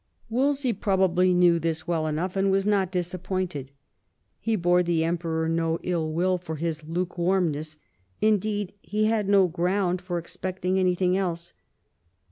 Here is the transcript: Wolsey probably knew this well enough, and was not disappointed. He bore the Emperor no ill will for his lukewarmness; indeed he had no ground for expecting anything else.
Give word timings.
Wolsey 0.31 0.73
probably 0.73 1.31
knew 1.31 1.59
this 1.59 1.87
well 1.87 2.07
enough, 2.07 2.35
and 2.35 2.49
was 2.49 2.65
not 2.65 2.89
disappointed. 2.91 3.69
He 4.39 4.55
bore 4.55 4.81
the 4.81 5.03
Emperor 5.03 5.47
no 5.47 5.77
ill 5.83 6.11
will 6.11 6.39
for 6.39 6.55
his 6.55 6.83
lukewarmness; 6.83 7.77
indeed 8.19 8.73
he 8.81 9.05
had 9.05 9.29
no 9.29 9.47
ground 9.47 10.01
for 10.01 10.17
expecting 10.17 10.79
anything 10.79 11.15
else. 11.15 11.53